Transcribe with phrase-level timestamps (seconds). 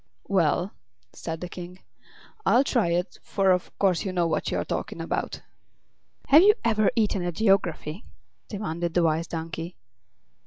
[0.27, 0.73] "Well,"
[1.13, 1.77] said the King,
[2.43, 5.43] "I'll try it, for of course you know what you are talking about."
[6.29, 8.03] "Have you ever eaten a geography?"
[8.47, 9.75] demanded the Wise Donkey.